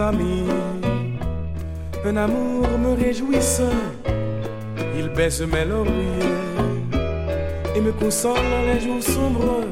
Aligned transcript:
Un 0.00 0.14
amour 2.16 2.68
me 2.78 2.94
réjouissant, 2.94 3.64
il 4.96 5.08
baisse 5.08 5.40
mes 5.40 5.64
lauriers 5.64 5.92
et 7.74 7.80
me 7.80 7.90
console 7.90 8.36
les 8.66 8.78
jours 8.78 9.02
sombres. 9.02 9.64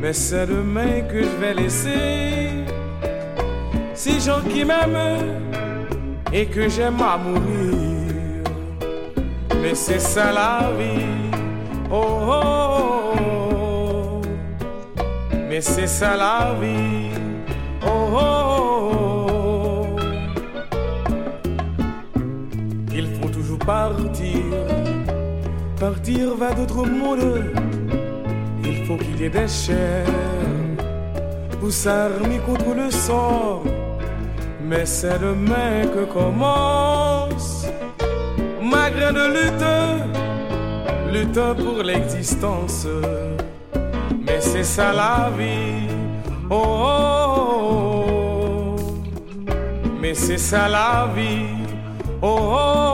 Mais 0.00 0.14
c'est 0.14 0.46
demain 0.46 1.02
que 1.02 1.22
je 1.22 1.36
vais 1.40 1.52
laisser 1.52 2.64
ces 3.92 4.18
gens 4.18 4.40
qui 4.48 4.64
m'aiment 4.64 5.18
et 6.32 6.46
que 6.46 6.66
j'aime 6.66 7.02
à 7.02 7.18
mourir. 7.18 8.44
Mais 9.60 9.74
c'est 9.74 10.00
ça 10.00 10.32
la 10.32 10.70
vie. 10.78 11.04
oh. 11.90 12.30
oh, 12.30 13.12
oh. 13.20 14.22
Mais 15.50 15.60
c'est 15.60 15.86
ça 15.86 16.16
la 16.16 16.54
vie. 16.58 16.97
Vers 26.10 26.54
d'autres 26.54 26.86
mondes. 26.86 27.44
Il 28.64 28.86
faut 28.86 28.96
qu'il 28.96 29.22
ait 29.22 29.28
des 29.28 29.46
chairs 29.46 30.06
pour 31.60 31.70
s'armer 31.70 32.38
contre 32.46 32.74
le 32.74 32.90
sort. 32.90 33.62
Mais 34.64 34.86
c'est 34.86 35.18
demain 35.18 35.86
que 35.94 36.04
commence 36.10 37.66
ma 38.62 38.90
grande 38.90 39.18
lutte, 39.36 39.66
lutte 41.12 41.62
pour 41.62 41.82
l'existence. 41.82 42.86
Mais 44.26 44.40
c'est 44.40 44.64
ça 44.64 44.94
la 44.94 45.30
vie. 45.36 45.88
oh. 46.48 46.54
oh, 46.56 48.04
oh. 48.10 48.76
Mais 50.00 50.14
c'est 50.14 50.38
ça 50.38 50.68
la 50.68 51.10
vie. 51.14 51.66
oh. 52.22 52.38
oh, 52.40 52.87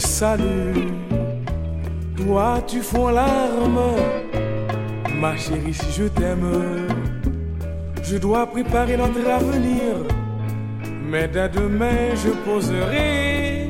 Saluent, 0.00 0.94
toi 2.16 2.58
tu 2.66 2.80
fonds 2.80 3.10
larmes. 3.10 3.96
Ma 5.20 5.36
chérie, 5.36 5.74
si 5.74 5.92
je 5.92 6.04
t'aime, 6.08 6.86
je 8.02 8.16
dois 8.16 8.46
préparer 8.46 8.96
notre 8.96 9.28
avenir. 9.28 9.96
Mais 11.04 11.28
dès 11.28 11.50
demain, 11.50 12.14
je 12.14 12.30
poserai 12.30 13.68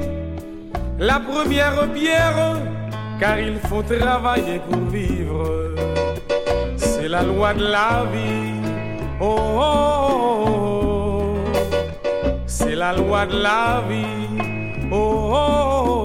la 1.01 1.19
première 1.19 1.89
pierre, 1.93 2.57
car 3.19 3.41
il 3.41 3.59
faut 3.69 3.83
travailler 3.83 4.61
pour 4.71 4.83
vivre. 4.89 5.75
C'est 6.77 7.09
la 7.09 7.25
loi 7.25 7.55
de 7.55 7.65
la 7.65 8.05
vie. 8.13 8.61
oh, 9.21 9.37
oh, 9.59 10.45
oh. 10.47 11.35
c'est 12.47 12.77
la 12.77 12.93
loi 12.95 13.27
de 13.27 13.37
la 13.43 13.83
vie. 13.89 14.91
oh. 14.93 16.00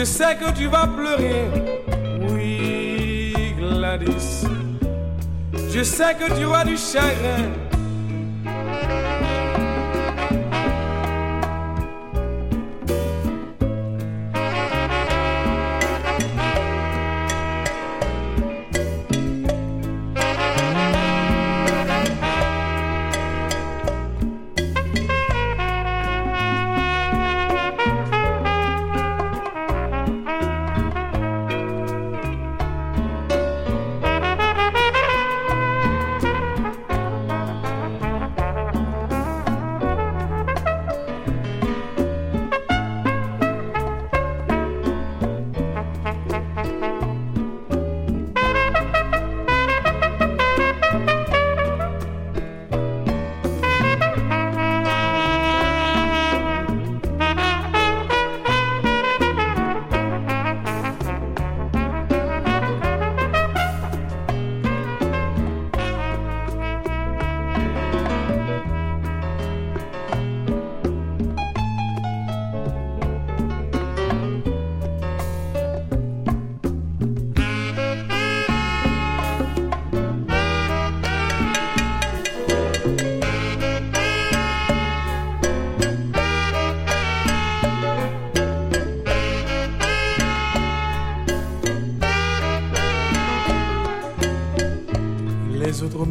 Je 0.00 0.04
sais 0.06 0.34
que 0.34 0.50
tu 0.52 0.66
vas 0.66 0.86
pleurer. 0.86 1.50
Oui, 2.32 3.34
Gladys. 3.58 4.46
Je 5.74 5.82
sais 5.82 6.14
que 6.14 6.38
tu 6.38 6.46
auras 6.46 6.64
du 6.64 6.78
chagrin. 6.78 7.50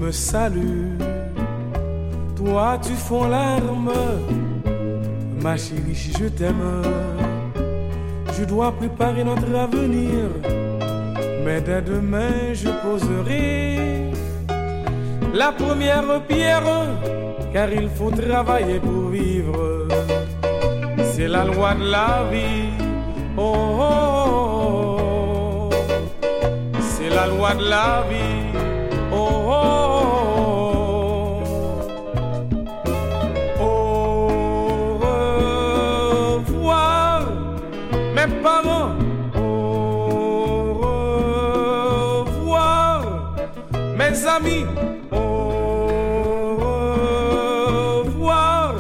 Me 0.09 0.13
saluent, 0.13 0.97
toi 2.35 2.79
tu 2.81 2.93
fonds 2.93 3.27
larmes. 3.27 3.93
Ma 5.43 5.55
chérie, 5.55 5.95
si 5.95 6.11
je 6.19 6.27
t'aime, 6.37 6.81
je 8.35 8.43
dois 8.43 8.71
préparer 8.71 9.23
notre 9.23 9.53
avenir. 9.55 10.25
Mais 11.45 11.61
dès 11.61 11.81
demain, 11.83 12.53
je 12.53 12.69
poserai 12.83 14.11
la 15.41 15.51
première 15.51 16.09
pierre, 16.27 16.71
car 17.53 17.71
il 17.71 17.87
faut 17.89 18.11
travailler 18.11 18.79
pour 18.79 19.09
vivre. 19.09 19.87
C'est 21.13 21.27
la 21.27 21.43
loi 21.45 21.75
de 21.75 21.87
la 21.97 22.11
vie. 22.31 22.71
oh, 23.37 23.53
oh, 23.87 24.99
oh. 25.01 25.69
c'est 26.91 27.09
la 27.09 27.27
loi 27.27 27.53
de 27.53 27.65
la 27.69 28.03
vie. 28.09 28.38
Amis. 44.39 44.65
Au 45.11 45.17
revoir, 48.03 48.75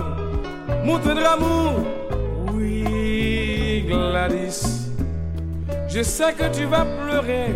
mon 0.83 0.99
tendre 0.99 1.25
amour. 1.25 1.73
Oui, 2.53 3.85
Gladys, 3.87 4.91
je 5.87 6.01
sais 6.03 6.33
que 6.33 6.49
tu 6.55 6.65
vas 6.65 6.85
pleurer. 6.85 7.55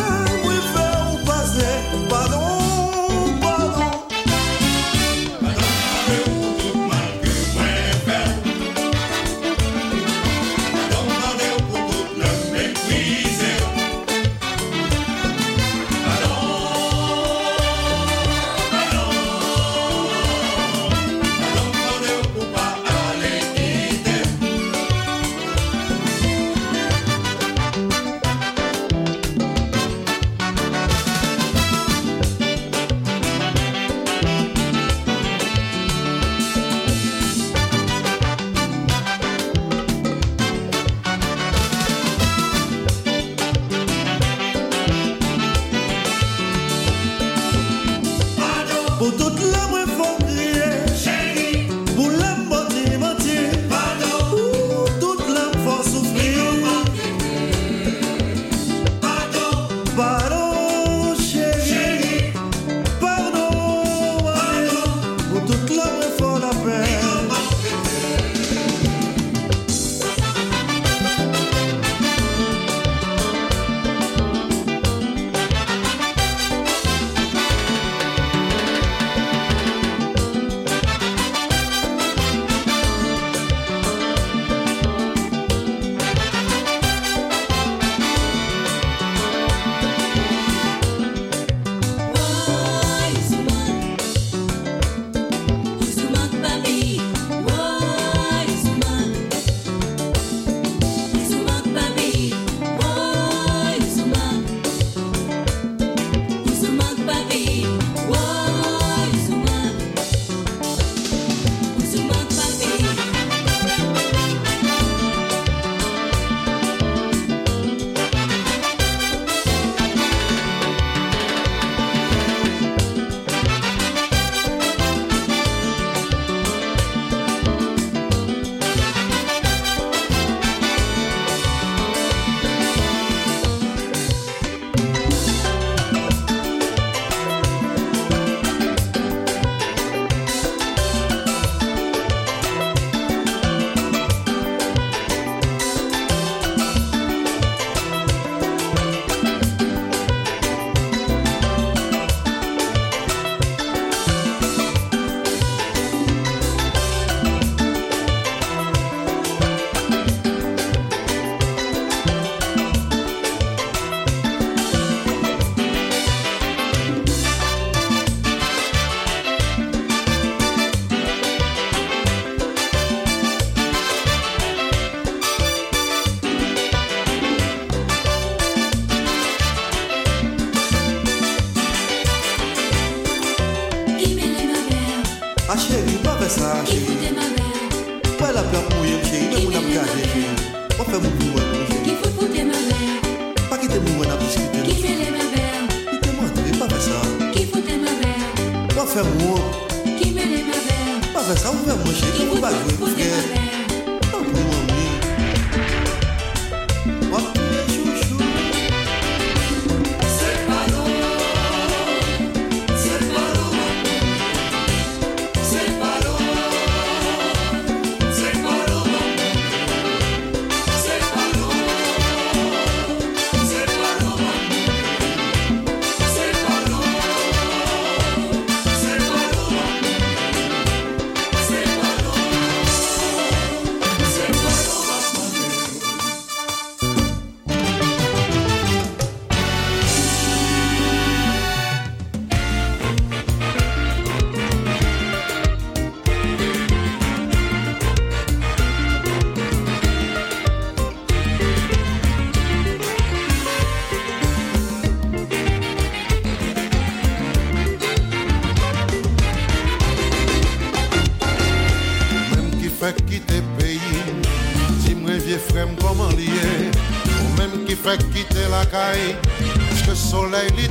Israelita. 270.41 270.70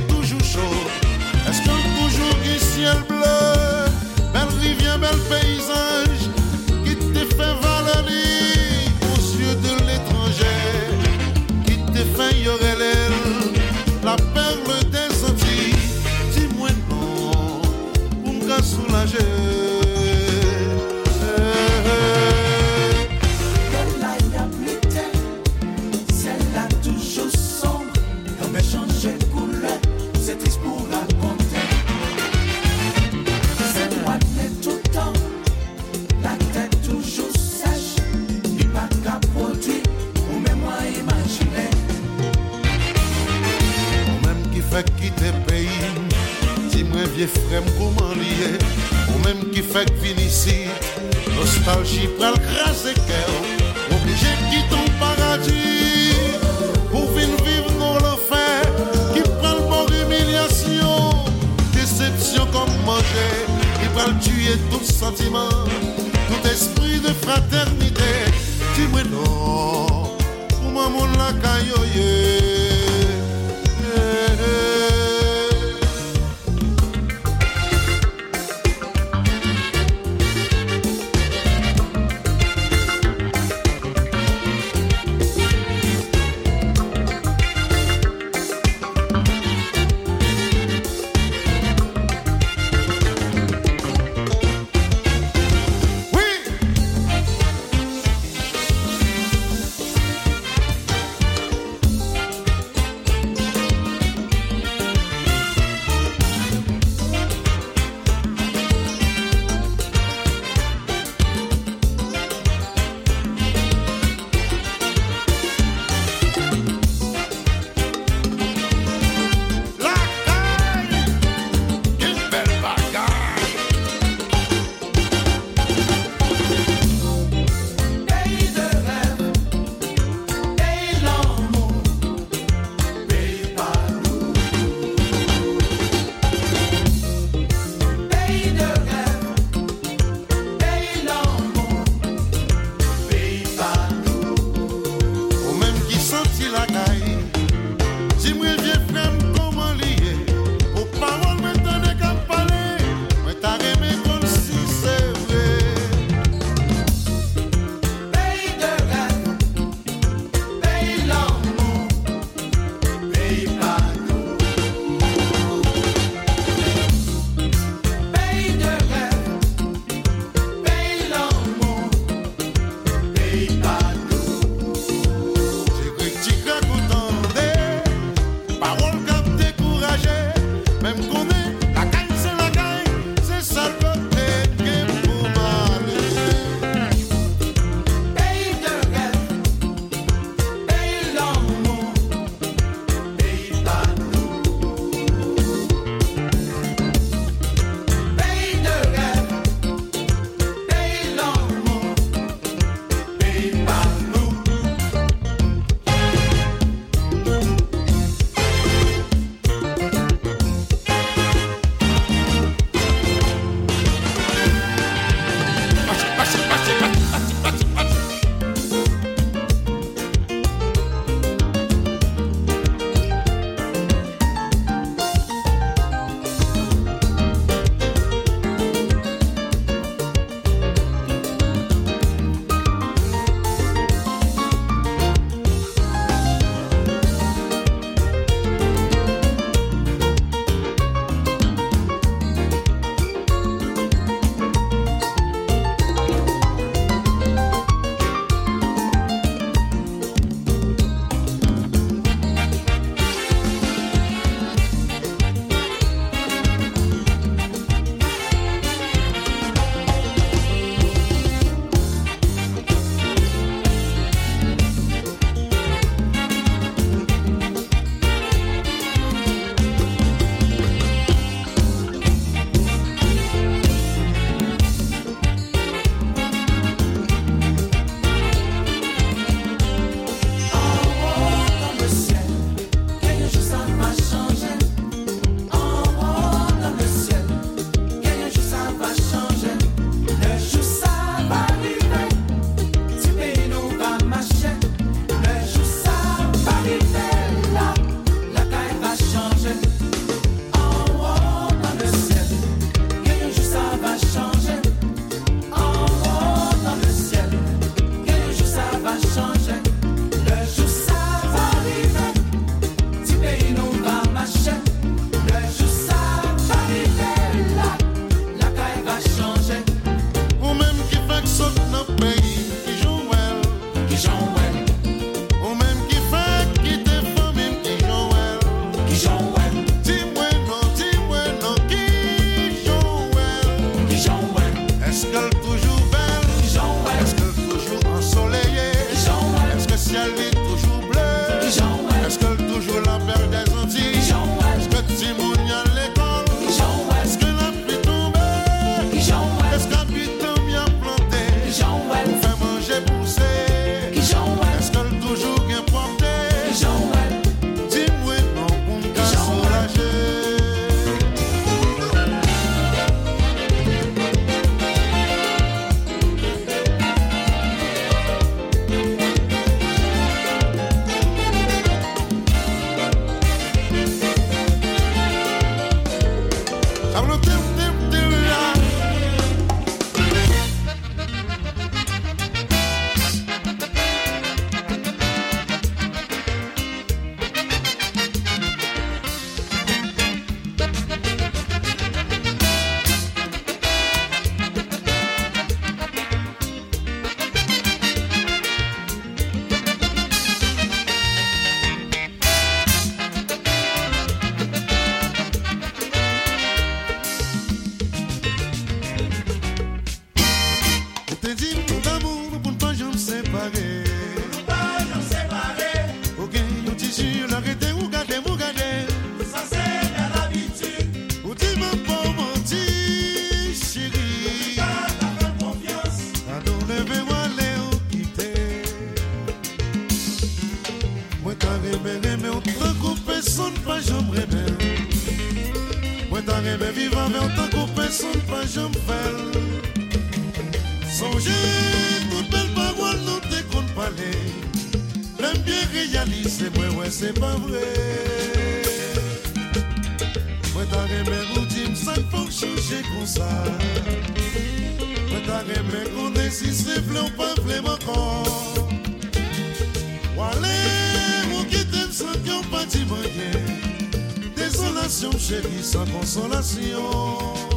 ou 465.13 465.19
chéri 465.19 465.63
sans 465.63 465.85
consolation 465.85 467.50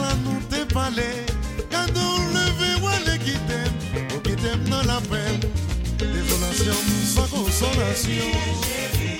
sa 0.00 0.16
nou 0.24 0.40
te 0.48 0.64
pale 0.72 1.08
Kado 1.72 2.00
ou 2.00 2.28
leve 2.34 2.70
wale 2.84 3.16
kitem 3.24 3.72
Ou 4.14 4.20
kitem 4.24 4.64
nan 4.72 4.86
la 4.88 5.00
pen 5.10 5.40
Dezolasyon 6.00 6.86
sa 7.14 7.24
konsolasyon 7.32 9.19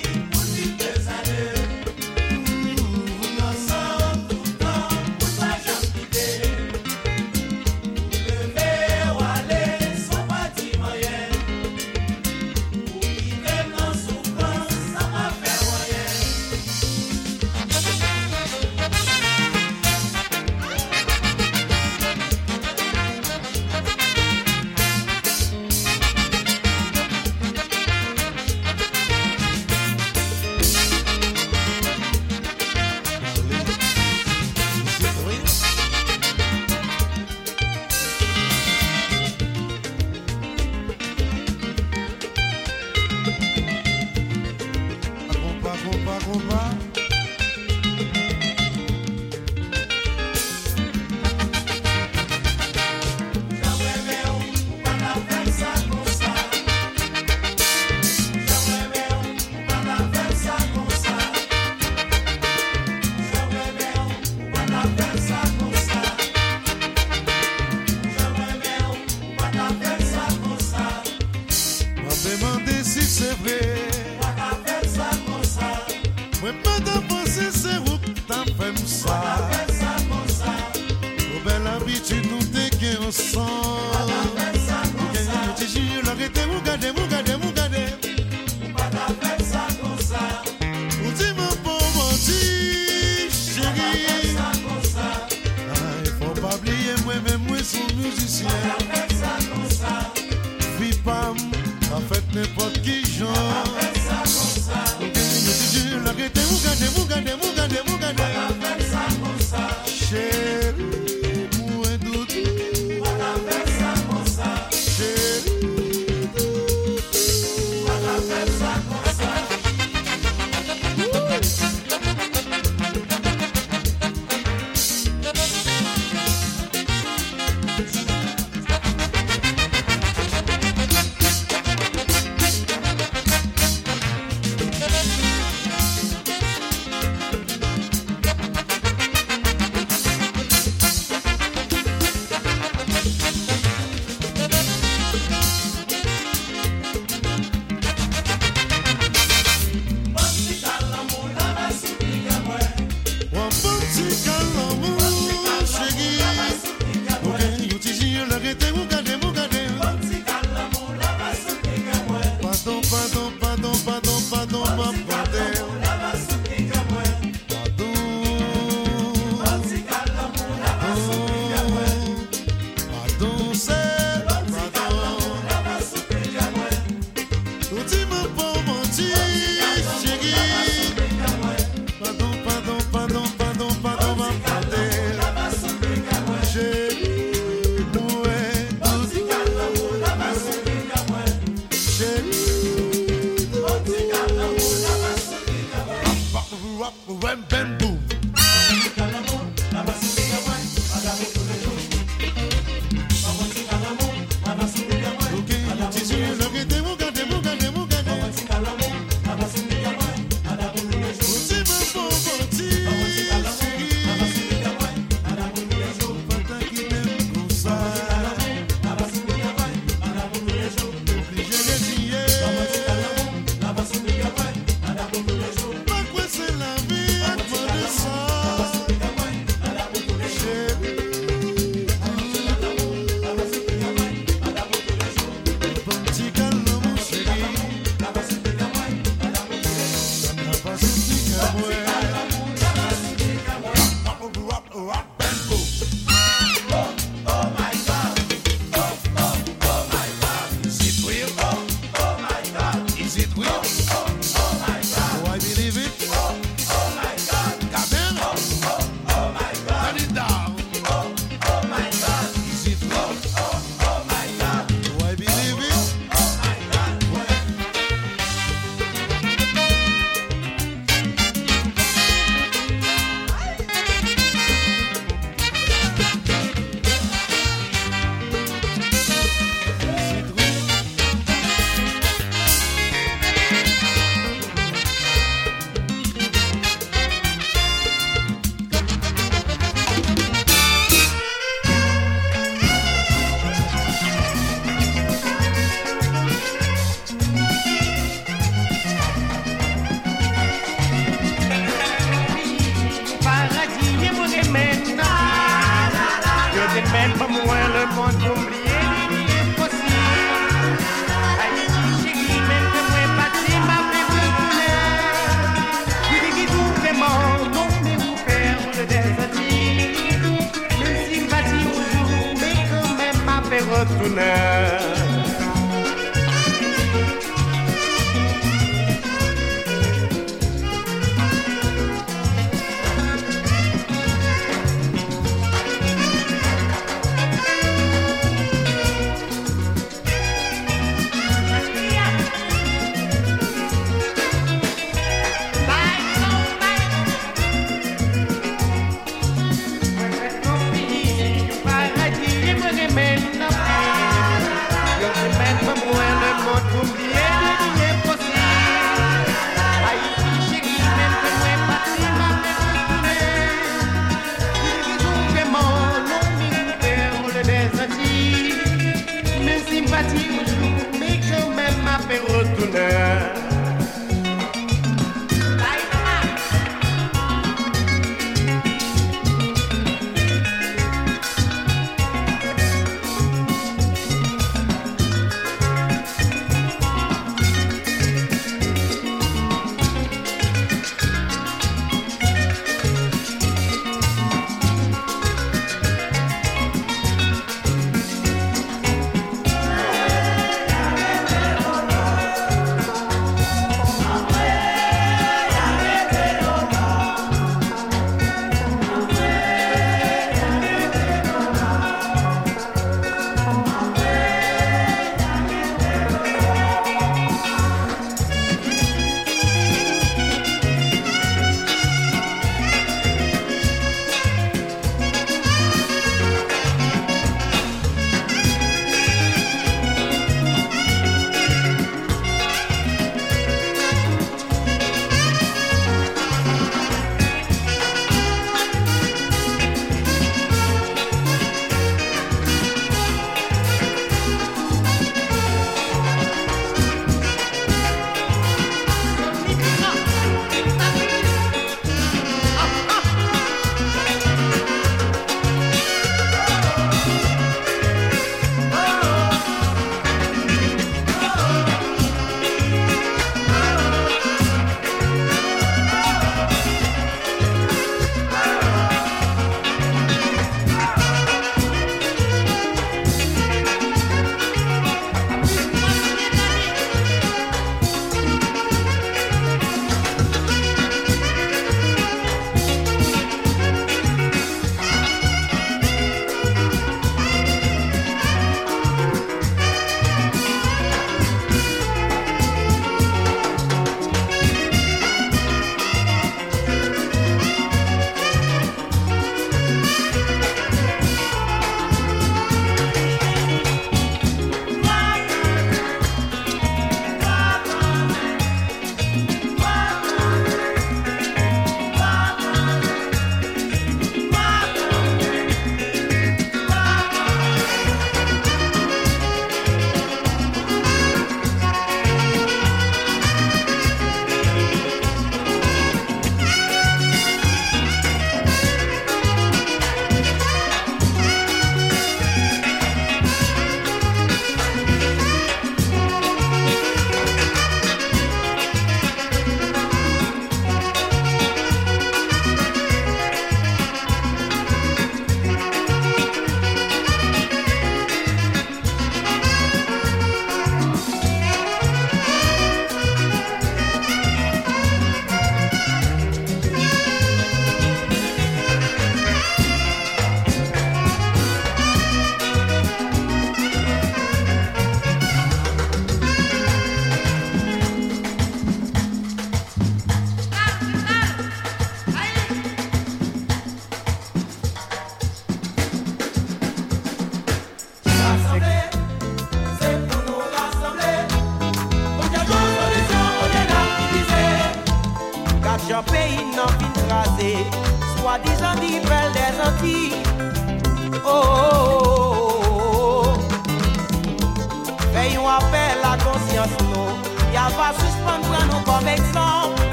We'll 253.41 253.80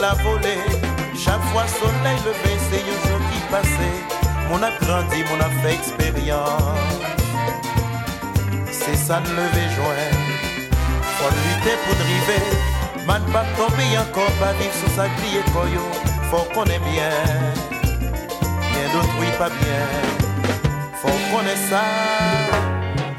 la 0.00 0.14
volée. 0.14 0.58
Oh 0.70 1.16
Chaque 1.16 1.42
fois 1.50 1.66
soleil 1.66 2.18
levé, 2.24 2.56
c'est 2.70 2.82
un 2.82 2.98
jour 3.08 3.20
qui 3.30 3.40
passait. 3.50 3.98
Mon 4.48 4.62
a 4.62 4.70
grandi, 4.80 5.24
mon 5.28 5.40
a 5.40 5.50
fait 5.60 5.74
expérience. 5.74 6.50
C'est 8.70 8.96
ça 8.96 9.20
de 9.20 9.30
lever 9.30 9.68
joint. 9.76 10.10
Faut 11.18 11.30
lutter 11.30 11.76
pour 11.84 11.94
driver. 11.96 12.77
Man 13.08 13.22
bakomi 13.32 13.86
yango 13.94 14.24
bavivre 14.38 15.04
vie 15.18 15.38
ekoyo 15.40 15.84
Faut 16.30 16.46
qu'on 16.52 16.66
aime 16.66 16.82
bien 16.92 17.16
Bien 18.70 18.86
d'autrui 18.92 19.30
pas 19.38 19.48
bien. 19.48 19.86
Faut 21.00 21.18
connaître 21.32 21.66
ça 21.70 21.84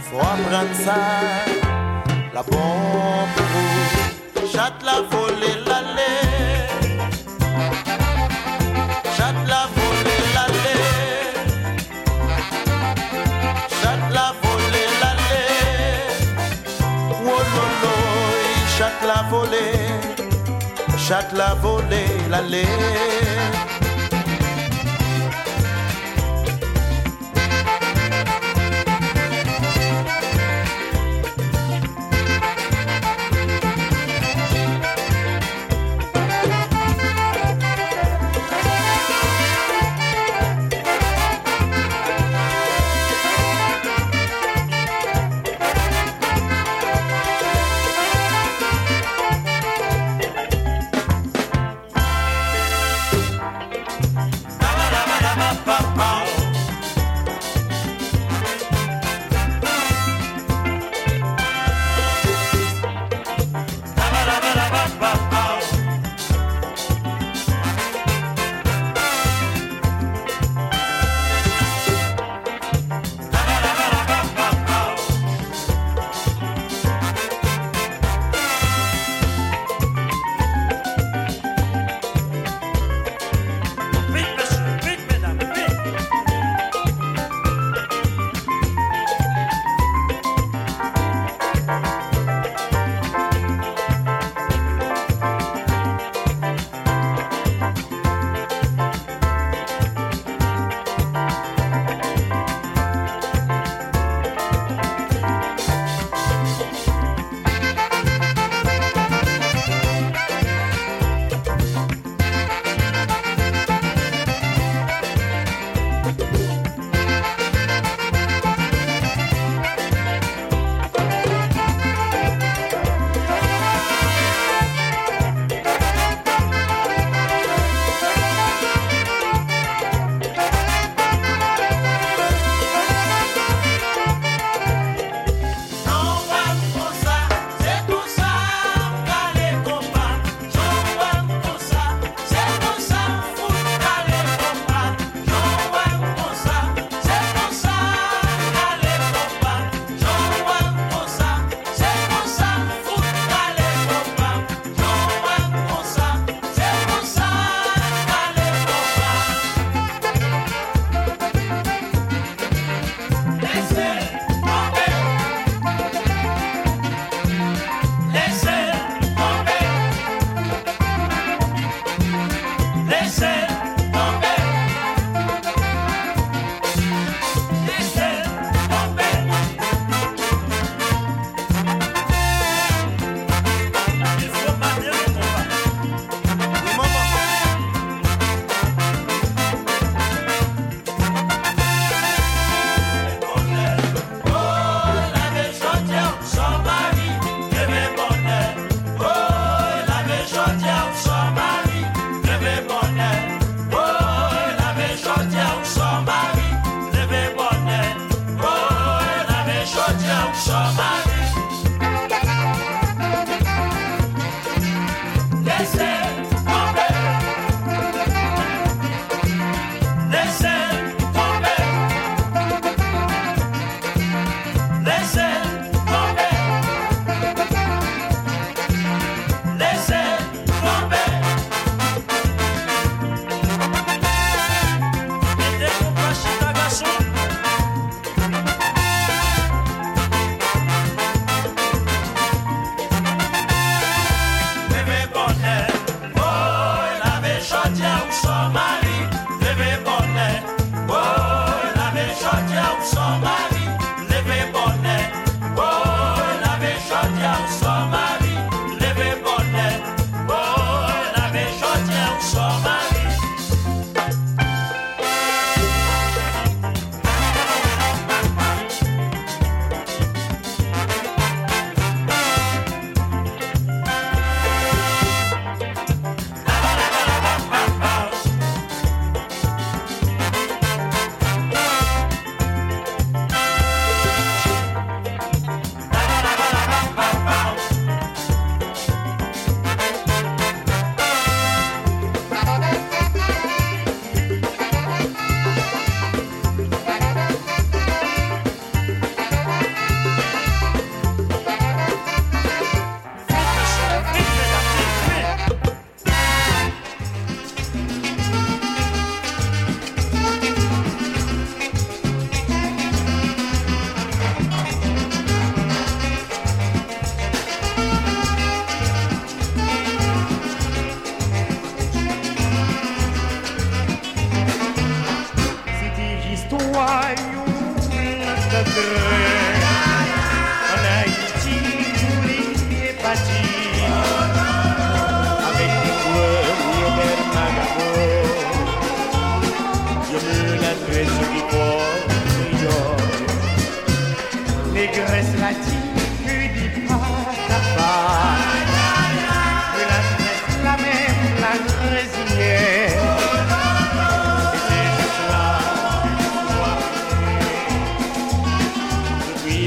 Faut 0.05 0.19
apprendre 0.19 0.75
ça 0.85 0.99
La 2.35 2.43
bombe 2.43 3.39
Chate 4.53 4.83
la 4.85 5.01
volée 5.09 5.58
chatte 21.09 21.33
la 21.33 21.55
volée, 21.55 22.05
l'allée. 22.29 23.58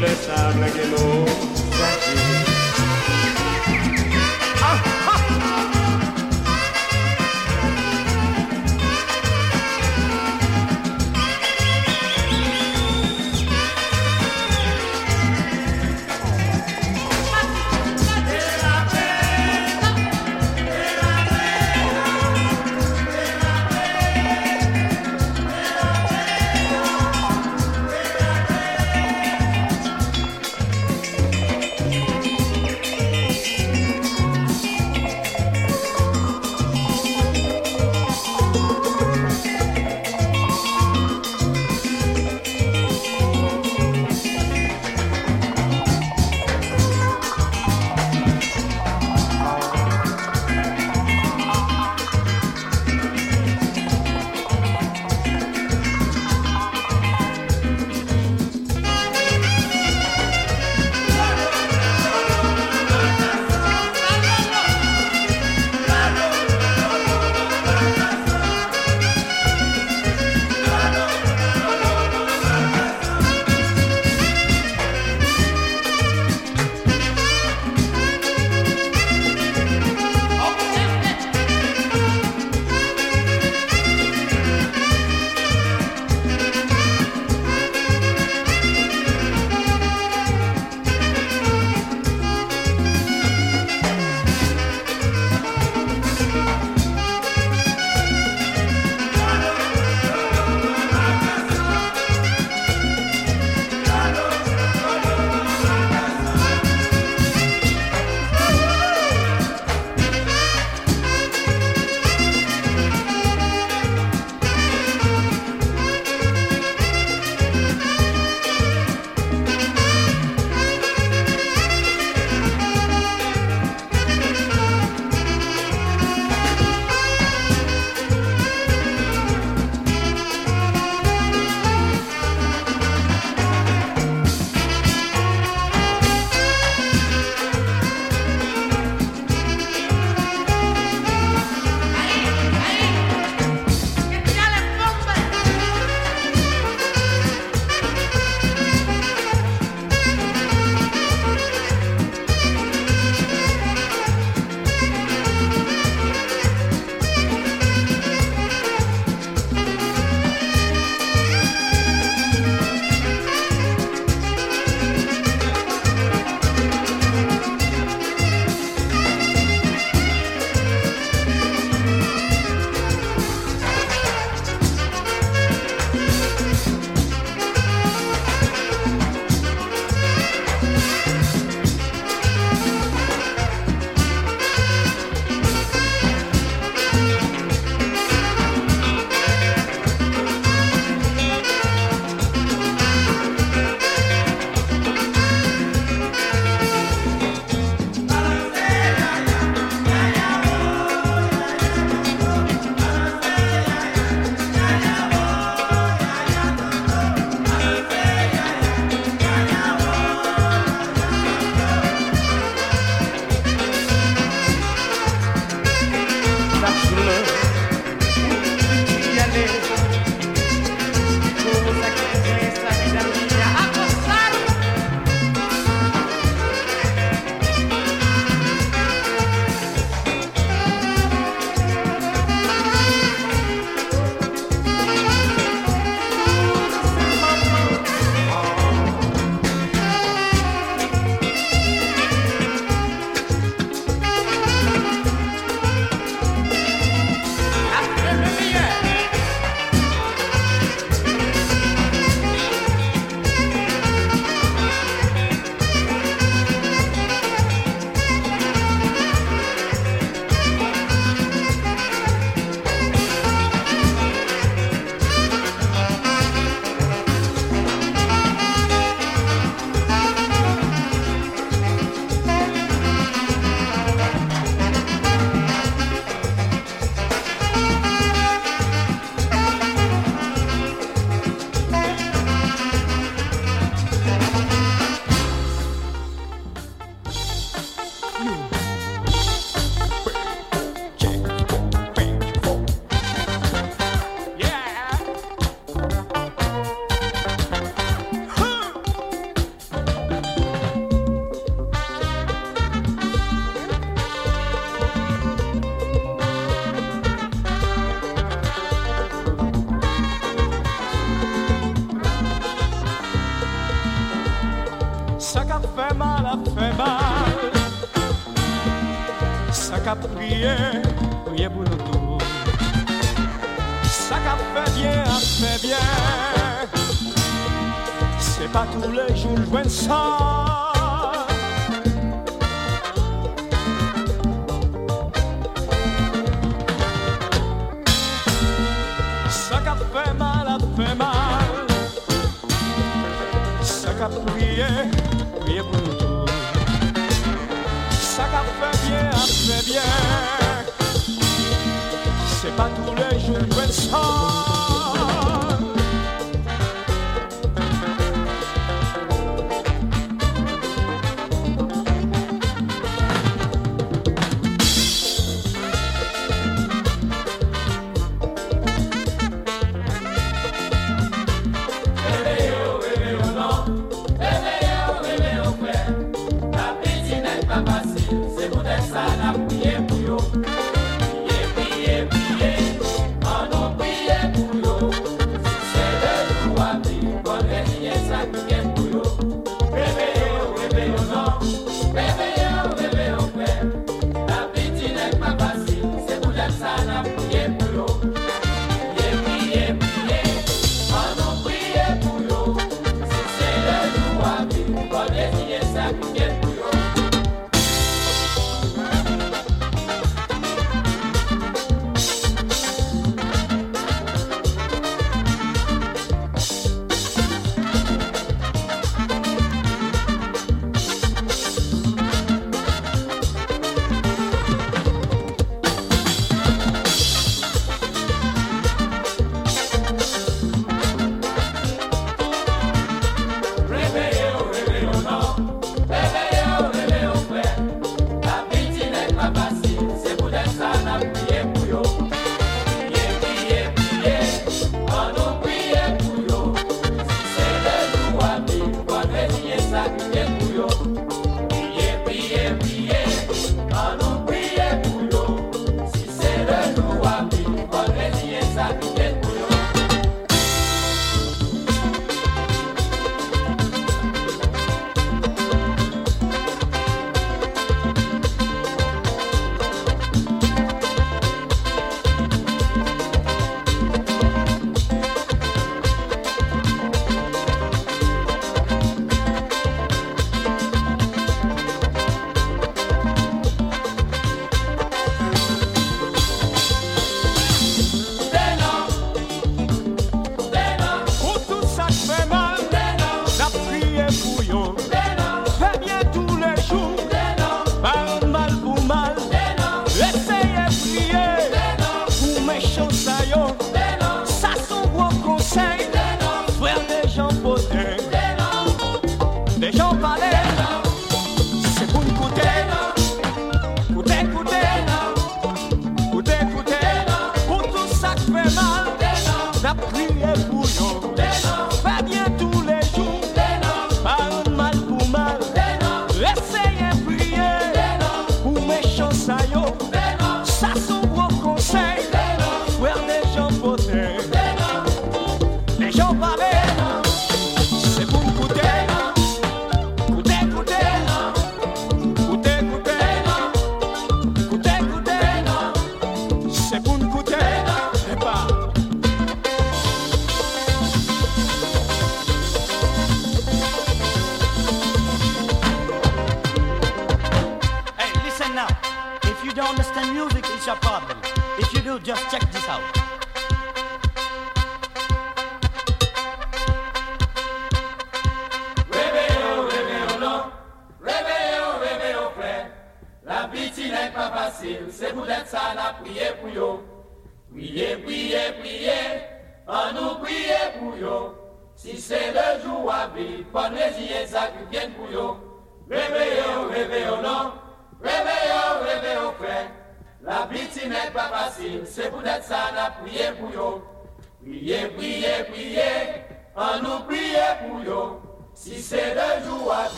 les 0.00 0.14
sables 0.14 0.64
et 0.64 0.88
l'eau 0.90 1.26
fragile. 1.70 2.45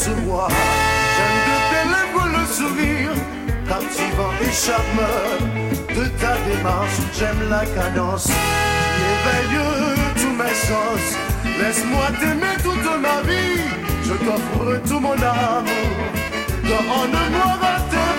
décevoir. 0.00 0.48
J'aime 1.16 1.40
de 1.48 1.56
tes 1.70 1.84
lèvres 1.92 2.28
le 2.38 2.44
sourire, 2.46 3.14
captivant 3.68 4.34
et 4.42 4.52
charmeur 4.52 5.38
de 5.96 6.04
ta 6.20 6.34
démarche. 6.48 7.00
J'aime 7.18 7.42
la 7.50 7.64
cadence 7.66 8.26
qui 8.26 9.02
éveille 9.14 9.60
tous 10.16 10.34
mes 10.42 10.56
sens. 10.68 11.04
Laisse-moi 11.58 12.06
t'aimer 12.18 12.56
toute 12.62 12.90
ma 13.06 13.20
vie, 13.28 13.62
je 14.04 14.14
t'offre 14.24 14.88
tout 14.88 15.00
mon 15.00 15.12
amour. 15.12 15.94
Donne-moi 16.62 17.52
à 17.62 17.80
tes 17.90 18.10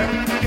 America. 0.00 0.39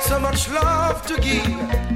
so 0.00 0.20
much 0.20 0.48
love 0.50 1.06
to 1.06 1.20
give. 1.20 1.95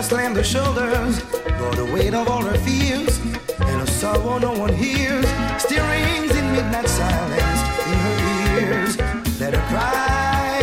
her 0.00 0.08
slammed 0.08 0.36
her 0.36 0.44
shoulders, 0.44 1.20
bore 1.58 1.74
the 1.74 1.84
weight 1.92 2.14
of 2.14 2.26
all 2.28 2.42
her 2.42 2.56
fears, 2.58 3.18
and 3.60 3.82
a 3.82 3.86
sorrow 3.86 4.38
no 4.38 4.52
one 4.52 4.72
hears. 4.72 5.26
Still 5.58 5.86
rings 5.88 6.34
in 6.36 6.52
midnight 6.52 6.88
silence 6.88 7.60
in 7.90 7.98
her 8.06 8.18
ears. 8.60 8.96
Let 9.38 9.52
her 9.52 9.66
cry, 9.68 10.62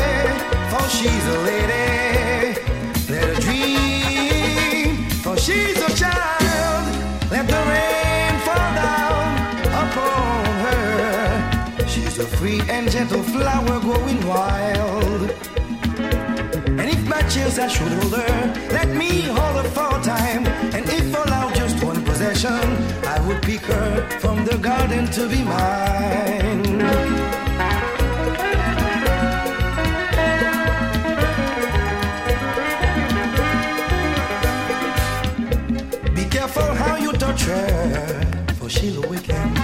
for 0.71 0.89
she's 0.89 1.25
a 1.27 1.39
lady. 1.51 2.59
Let 3.13 3.25
her 3.31 3.39
dream, 3.45 5.07
for 5.21 5.37
she's 5.37 5.77
a 5.89 5.91
child. 5.95 6.85
Let 7.29 7.45
the 7.53 7.61
rain 7.73 8.33
fall 8.45 8.71
down 8.81 9.35
upon 9.83 10.45
her. 10.65 11.87
She's 11.87 12.17
a 12.17 12.25
free 12.25 12.61
and 12.69 12.89
gentle 12.89 13.21
flower 13.21 13.79
growing 13.81 14.25
wild 14.25 15.31
my 17.17 17.27
chills 17.29 17.57
I 17.57 17.67
should 17.67 17.93
hold 17.99 18.13
her. 18.13 18.33
Let 18.77 18.89
me 18.89 19.09
hold 19.37 19.55
her 19.61 19.69
for 19.75 19.89
a 19.97 20.01
time. 20.03 20.45
And 20.75 20.83
if 20.97 21.07
allowed 21.23 21.55
just 21.55 21.83
one 21.83 22.03
possession, 22.05 22.65
I 23.15 23.17
would 23.25 23.41
pick 23.41 23.61
her 23.73 23.89
from 24.21 24.45
the 24.45 24.57
garden 24.57 25.03
to 25.17 25.23
be 25.33 25.41
mine. 25.43 26.63
Be 36.17 36.23
careful 36.35 36.69
how 36.81 36.95
you 36.97 37.11
touch 37.13 37.41
her, 37.45 38.47
for 38.57 38.69
she'll 38.69 39.03
awaken. 39.03 39.56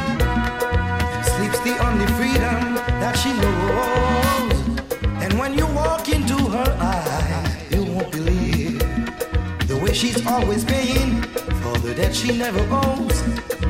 always 10.33 10.65
paying 10.65 11.21
for 11.61 11.77
the 11.79 11.93
debt 11.93 12.15
she 12.15 12.35
never 12.35 12.59
owes, 12.71 13.21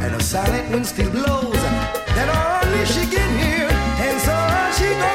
and 0.04 0.16
a 0.16 0.24
silent 0.24 0.72
wind 0.72 0.86
still 0.86 1.12
blows 1.12 1.64
that 2.16 2.28
only 2.44 2.86
she 2.86 3.04
can 3.16 3.30
hear, 3.44 3.68
and 4.08 4.22
so 4.22 4.32
on 4.32 4.74
she 4.74 4.90
goes. 5.02 5.13